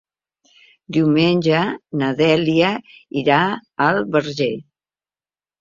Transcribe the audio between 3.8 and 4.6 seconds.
al Verger.